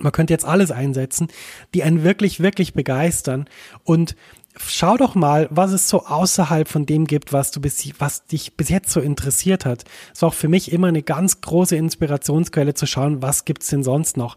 Man 0.00 0.12
könnte 0.12 0.32
jetzt 0.32 0.44
alles 0.44 0.70
einsetzen, 0.70 1.28
die 1.72 1.82
einen 1.82 2.02
wirklich, 2.02 2.40
wirklich 2.40 2.74
begeistern. 2.74 3.46
Und 3.84 4.16
schau 4.56 4.96
doch 4.96 5.14
mal, 5.14 5.48
was 5.50 5.72
es 5.72 5.88
so 5.88 6.06
außerhalb 6.06 6.68
von 6.68 6.86
dem 6.86 7.06
gibt, 7.06 7.32
was 7.32 7.50
du 7.50 7.60
bis, 7.60 7.88
was 7.98 8.26
dich 8.26 8.56
bis 8.56 8.68
jetzt 8.68 8.90
so 8.90 9.00
interessiert 9.00 9.64
hat. 9.64 9.84
Es 10.12 10.22
war 10.22 10.30
auch 10.30 10.34
für 10.34 10.48
mich 10.48 10.72
immer 10.72 10.88
eine 10.88 11.02
ganz 11.02 11.40
große 11.40 11.76
Inspirationsquelle 11.76 12.74
zu 12.74 12.86
schauen, 12.86 13.22
was 13.22 13.44
gibt's 13.44 13.68
denn 13.68 13.82
sonst 13.84 14.16
noch 14.16 14.36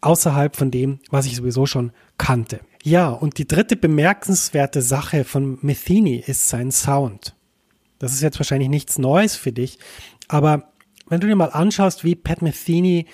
außerhalb 0.00 0.54
von 0.56 0.70
dem, 0.70 1.00
was 1.10 1.26
ich 1.26 1.36
sowieso 1.36 1.66
schon 1.66 1.92
kannte. 2.18 2.60
Ja, 2.82 3.08
und 3.08 3.38
die 3.38 3.48
dritte 3.48 3.76
bemerkenswerte 3.76 4.82
Sache 4.82 5.24
von 5.24 5.58
Metheny 5.62 6.22
ist 6.24 6.48
sein 6.48 6.70
Sound. 6.70 7.34
Das 7.98 8.12
ist 8.12 8.22
jetzt 8.22 8.38
wahrscheinlich 8.38 8.68
nichts 8.68 8.98
Neues 8.98 9.36
für 9.36 9.52
dich, 9.52 9.78
aber 10.28 10.70
wenn 11.08 11.20
du 11.20 11.26
dir 11.26 11.36
mal 11.36 11.50
anschaust, 11.50 12.04
wie 12.04 12.14
Pat 12.14 12.42
Metheny 12.42 13.06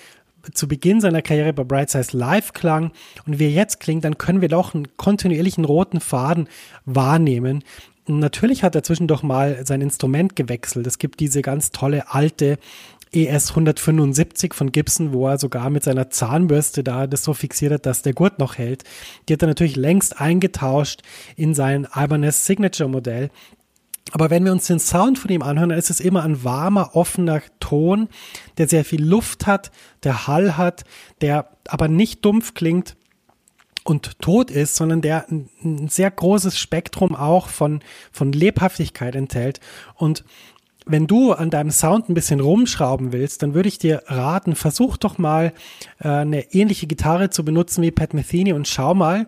zu 0.51 0.67
Beginn 0.67 1.01
seiner 1.01 1.21
Karriere 1.21 1.53
bei 1.53 1.63
Bright 1.63 1.89
Size 1.89 2.15
Live 2.17 2.53
klang 2.53 2.91
und 3.25 3.39
wie 3.39 3.45
er 3.45 3.51
jetzt 3.51 3.79
klingt, 3.79 4.03
dann 4.03 4.17
können 4.17 4.41
wir 4.41 4.49
doch 4.49 4.73
einen 4.73 4.97
kontinuierlichen 4.97 5.65
roten 5.65 5.99
Faden 5.99 6.47
wahrnehmen. 6.85 7.63
Natürlich 8.07 8.63
hat 8.63 8.75
er 8.75 8.83
zwischendurch 8.83 9.23
mal 9.23 9.65
sein 9.65 9.81
Instrument 9.81 10.35
gewechselt. 10.35 10.85
Es 10.87 10.97
gibt 10.97 11.21
diese 11.21 11.41
ganz 11.41 11.71
tolle 11.71 12.11
alte 12.11 12.57
ES 13.13 13.51
175 13.51 14.53
von 14.53 14.71
Gibson, 14.71 15.13
wo 15.13 15.27
er 15.27 15.37
sogar 15.37 15.69
mit 15.69 15.83
seiner 15.83 16.09
Zahnbürste 16.09 16.83
da 16.83 17.07
das 17.07 17.23
so 17.23 17.33
fixiert 17.33 17.71
hat, 17.71 17.85
dass 17.85 18.01
der 18.01 18.13
Gurt 18.13 18.39
noch 18.39 18.57
hält. 18.57 18.83
Die 19.29 19.33
hat 19.33 19.41
er 19.41 19.47
natürlich 19.47 19.75
längst 19.75 20.19
eingetauscht 20.19 21.01
in 21.35 21.53
sein 21.53 21.87
Ibanez 21.95 22.45
Signature 22.45 22.89
Modell. 22.89 23.29
Aber 24.11 24.29
wenn 24.29 24.45
wir 24.45 24.51
uns 24.51 24.67
den 24.67 24.79
Sound 24.79 25.17
von 25.17 25.31
ihm 25.31 25.41
anhören, 25.41 25.69
dann 25.69 25.79
ist 25.79 25.89
es 25.89 25.99
immer 25.99 26.23
ein 26.23 26.43
warmer, 26.43 26.95
offener 26.95 27.41
Ton, 27.59 28.09
der 28.57 28.67
sehr 28.67 28.85
viel 28.85 29.03
Luft 29.03 29.47
hat, 29.47 29.71
der 30.03 30.27
Hall 30.27 30.57
hat, 30.57 30.83
der 31.21 31.49
aber 31.67 31.87
nicht 31.87 32.23
dumpf 32.23 32.53
klingt 32.53 32.95
und 33.83 34.19
tot 34.19 34.51
ist, 34.51 34.75
sondern 34.75 35.01
der 35.01 35.25
ein, 35.29 35.87
sehr 35.89 36.11
großes 36.11 36.59
Spektrum 36.59 37.15
auch 37.15 37.47
von, 37.47 37.81
von 38.11 38.31
Lebhaftigkeit 38.31 39.15
enthält. 39.15 39.59
Und 39.95 40.23
wenn 40.85 41.07
du 41.07 41.31
an 41.31 41.49
deinem 41.49 41.71
Sound 41.71 42.09
ein 42.09 42.13
bisschen 42.13 42.39
rumschrauben 42.39 43.13
willst, 43.13 43.41
dann 43.41 43.53
würde 43.53 43.69
ich 43.69 43.77
dir 43.77 44.03
raten, 44.07 44.55
versuch 44.55 44.97
doch 44.97 45.17
mal 45.17 45.53
äh, 45.99 46.09
eine 46.09 46.53
ähnliche 46.53 46.87
Gitarre 46.87 47.29
zu 47.29 47.45
benutzen 47.45 47.81
wie 47.81 47.91
Pat 47.91 48.13
Metheny 48.13 48.53
und 48.53 48.67
schau 48.67 48.93
mal, 48.93 49.27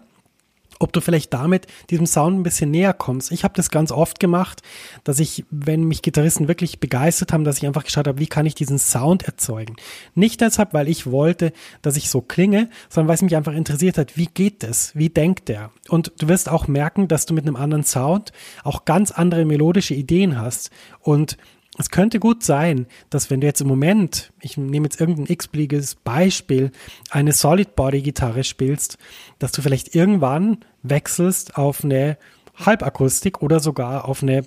ob 0.80 0.94
du 0.94 1.02
vielleicht 1.02 1.34
damit 1.34 1.68
diesem 1.90 2.06
Sound 2.06 2.40
ein 2.40 2.44
bisschen 2.44 2.72
näher 2.72 2.94
kommst. 2.94 3.32
Ich 3.32 3.44
habe 3.44 3.54
das 3.56 3.70
ganz 3.70 3.92
oft 3.92 4.20
gemacht, 4.20 4.62
dass 5.04 5.20
ich, 5.20 5.46
wenn 5.50 5.84
mich 5.84 6.02
Gitarristen 6.02 6.48
wirklich 6.48 6.80
begeistert 6.80 7.34
haben, 7.34 7.44
dass 7.44 7.58
ich 7.58 7.66
einfach 7.66 7.84
geschaut 7.84 8.08
habe, 8.08 8.20
wie 8.20 8.28
kann 8.28 8.46
ich 8.46 8.56
diesen 8.56 8.80
Sound 8.80 9.24
erzeugen. 9.24 9.76
Nicht 10.14 10.42
deshalb, 10.42 10.74
weil 10.74 10.88
ich 10.88 11.10
wollte, 11.10 11.54
dass 11.82 11.98
ich 11.98 12.10
so 12.10 12.22
klinge, 12.22 12.70
sondern 12.90 13.08
weil 13.08 13.16
es 13.16 13.22
mich 13.22 13.36
einfach 13.36 13.54
interessiert 13.54 13.98
hat, 13.98 14.18
wie 14.18 14.28
geht 14.28 14.64
das? 14.64 14.96
Wie 14.96 15.10
denkt 15.10 15.50
der? 15.50 15.72
Und 15.90 16.12
du 16.20 16.28
wirst 16.28 16.50
auch 16.50 16.68
merken, 16.68 17.08
dass 17.08 17.26
du 17.26 17.34
mit 17.34 17.46
einem 17.46 17.56
anderen 17.56 17.84
Sound 17.84 18.32
auch 18.64 18.86
ganz 18.86 19.12
andere 19.12 19.46
melodische 19.46 19.94
Ideen 19.94 20.40
hast 20.40 20.72
und 21.02 21.38
es 21.78 21.90
könnte 21.90 22.20
gut 22.20 22.44
sein, 22.44 22.88
dass 23.10 23.30
wenn 23.30 23.42
du 23.42 23.48
jetzt 23.48 23.62
im 23.62 23.68
Moment, 23.68 24.32
ich 24.40 24.58
nehme 24.58 24.86
jetzt 24.86 25.00
irgendein 25.00 25.26
x-beliebiges 25.28 25.96
Beispiel, 25.96 26.72
eine 27.10 27.34
Solid 27.34 27.76
Body 27.76 28.02
Gitarre 28.02 28.44
spielst, 28.44 28.98
dass 29.40 29.52
du 29.52 29.62
vielleicht 29.62 29.94
irgendwann 29.94 30.60
wechselst 30.84 31.58
auf 31.58 31.84
eine 31.84 32.18
Halbakustik 32.56 33.42
oder 33.42 33.60
sogar 33.60 34.08
auf 34.08 34.24
eine 34.24 34.46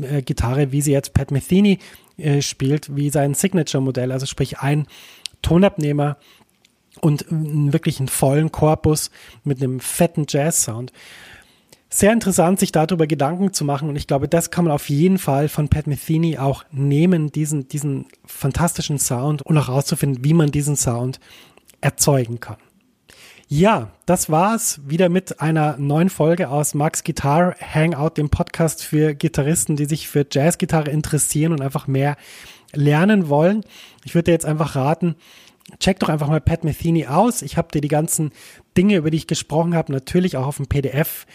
äh, 0.00 0.22
Gitarre, 0.22 0.72
wie 0.72 0.82
sie 0.82 0.92
jetzt 0.92 1.14
Pat 1.14 1.30
Metheny 1.30 1.78
äh, 2.16 2.42
spielt, 2.42 2.96
wie 2.96 3.10
sein 3.10 3.34
Signature-Modell, 3.34 4.10
also 4.10 4.26
sprich 4.26 4.58
ein 4.58 4.86
Tonabnehmer 5.42 6.16
und 7.00 7.26
wirklich 7.28 7.98
einen 7.98 8.08
vollen 8.08 8.50
Korpus 8.50 9.10
mit 9.44 9.62
einem 9.62 9.80
fetten 9.80 10.26
Jazz-Sound 10.28 10.92
sehr 11.98 12.12
interessant, 12.12 12.58
sich 12.58 12.72
darüber 12.72 13.06
Gedanken 13.06 13.52
zu 13.52 13.64
machen. 13.64 13.88
Und 13.88 13.96
ich 13.96 14.06
glaube, 14.06 14.28
das 14.28 14.50
kann 14.50 14.64
man 14.64 14.72
auf 14.74 14.88
jeden 14.88 15.18
Fall 15.18 15.48
von 15.48 15.68
Pat 15.68 15.86
Metheny 15.86 16.38
auch 16.38 16.64
nehmen, 16.72 17.30
diesen, 17.30 17.68
diesen 17.68 18.06
fantastischen 18.24 18.98
Sound 18.98 19.42
und 19.42 19.56
auch 19.56 19.68
herauszufinden, 19.68 20.24
wie 20.24 20.34
man 20.34 20.50
diesen 20.50 20.76
Sound 20.76 21.20
erzeugen 21.80 22.40
kann. 22.40 22.56
Ja, 23.46 23.92
das 24.06 24.30
war's 24.30 24.80
wieder 24.86 25.08
mit 25.08 25.40
einer 25.40 25.76
neuen 25.76 26.08
Folge 26.08 26.48
aus 26.48 26.74
Max 26.74 27.04
Guitar 27.04 27.54
Hangout, 27.60 28.16
dem 28.16 28.30
Podcast 28.30 28.82
für 28.82 29.14
Gitarristen, 29.14 29.76
die 29.76 29.84
sich 29.84 30.08
für 30.08 30.26
Jazzgitarre 30.28 30.90
interessieren 30.90 31.52
und 31.52 31.60
einfach 31.60 31.86
mehr 31.86 32.16
lernen 32.72 33.28
wollen. 33.28 33.62
Ich 34.04 34.14
würde 34.14 34.24
dir 34.24 34.32
jetzt 34.32 34.46
einfach 34.46 34.74
raten, 34.74 35.14
check 35.78 36.00
doch 36.00 36.08
einfach 36.08 36.28
mal 36.28 36.40
Pat 36.40 36.64
Metheny 36.64 37.06
aus. 37.06 37.42
Ich 37.42 37.56
habe 37.56 37.68
dir 37.72 37.80
die 37.80 37.88
ganzen 37.88 38.32
Dinge, 38.76 38.96
über 38.96 39.10
die 39.10 39.18
ich 39.18 39.26
gesprochen 39.26 39.74
habe, 39.74 39.92
natürlich 39.92 40.36
auch 40.36 40.46
auf 40.46 40.56
dem 40.56 40.66
PDF 40.66 41.26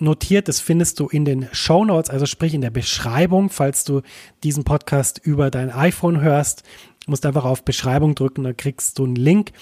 notiert. 0.00 0.48
Das 0.48 0.60
findest 0.60 1.00
du 1.00 1.08
in 1.08 1.24
den 1.24 1.48
Show 1.52 1.84
Notes, 1.84 2.10
also 2.10 2.26
sprich 2.26 2.54
in 2.54 2.60
der 2.60 2.70
Beschreibung, 2.70 3.50
falls 3.50 3.82
du 3.84 4.02
diesen 4.42 4.64
Podcast 4.64 5.20
über 5.22 5.50
dein 5.50 5.70
iPhone 5.70 6.20
hörst. 6.20 6.62
Musst 7.06 7.26
einfach 7.26 7.44
auf 7.44 7.64
Beschreibung 7.64 8.14
drücken, 8.14 8.44
dann 8.44 8.56
kriegst 8.56 8.98
du 8.98 9.04
einen 9.04 9.16
Link. 9.16 9.52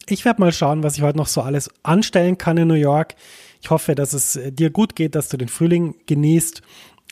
Ich 0.09 0.25
werde 0.25 0.41
mal 0.41 0.51
schauen, 0.51 0.83
was 0.83 0.97
ich 0.97 1.01
heute 1.01 1.17
noch 1.17 1.27
so 1.27 1.41
alles 1.41 1.69
anstellen 1.83 2.37
kann 2.37 2.57
in 2.57 2.67
New 2.67 2.73
York. 2.73 3.15
Ich 3.61 3.69
hoffe, 3.69 3.95
dass 3.95 4.11
es 4.13 4.35
äh, 4.35 4.51
dir 4.51 4.69
gut 4.69 4.95
geht, 4.95 5.15
dass 5.15 5.29
du 5.29 5.37
den 5.37 5.47
Frühling 5.47 5.95
genießt 6.05 6.61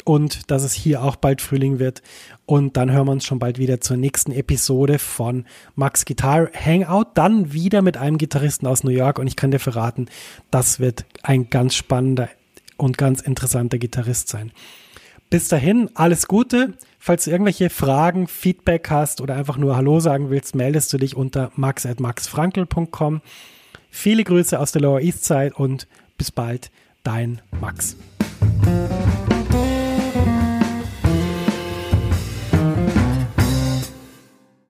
und 0.03 0.51
dass 0.51 0.63
es 0.63 0.73
hier 0.73 1.03
auch 1.03 1.15
bald 1.15 1.41
Frühling 1.41 1.79
wird. 1.79 2.01
Und 2.45 2.75
dann 2.75 2.91
hören 2.91 3.07
wir 3.07 3.11
uns 3.13 3.25
schon 3.25 3.39
bald 3.39 3.57
wieder 3.57 3.79
zur 3.79 3.95
nächsten 3.95 4.33
Episode 4.33 4.99
von 4.99 5.45
Max 5.75 6.03
Guitar 6.03 6.49
Hangout. 6.53 7.11
Dann 7.13 7.53
wieder 7.53 7.81
mit 7.81 7.95
einem 7.95 8.17
Gitarristen 8.17 8.67
aus 8.67 8.83
New 8.83 8.91
York. 8.91 9.19
Und 9.19 9.27
ich 9.27 9.37
kann 9.37 9.51
dir 9.51 9.59
verraten, 9.59 10.09
das 10.49 10.81
wird 10.81 11.05
ein 11.23 11.49
ganz 11.49 11.75
spannender 11.75 12.29
und 12.75 12.97
ganz 12.97 13.21
interessanter 13.21 13.77
Gitarrist 13.77 14.27
sein. 14.27 14.51
Bis 15.31 15.47
dahin, 15.47 15.89
alles 15.93 16.27
Gute. 16.27 16.73
Falls 16.99 17.23
du 17.23 17.31
irgendwelche 17.31 17.69
Fragen, 17.69 18.27
Feedback 18.27 18.89
hast 18.89 19.21
oder 19.21 19.37
einfach 19.37 19.55
nur 19.55 19.77
Hallo 19.77 20.01
sagen 20.01 20.29
willst, 20.29 20.55
meldest 20.55 20.91
du 20.91 20.97
dich 20.97 21.15
unter 21.15 21.51
max.maxfrankel.com. 21.55 23.21
Viele 23.89 24.25
Grüße 24.25 24.59
aus 24.59 24.73
der 24.73 24.81
Lower 24.81 24.99
East 24.99 25.23
Side 25.23 25.53
und 25.55 25.87
bis 26.17 26.31
bald, 26.31 26.69
dein 27.03 27.41
Max. 27.61 27.95